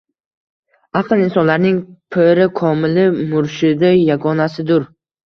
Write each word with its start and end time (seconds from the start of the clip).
Aql 1.01 1.19
insonlarning 1.25 1.77
piri 2.15 2.47
komili, 2.61 3.05
murshidi 3.35 3.93
yagonasidur 4.09 4.89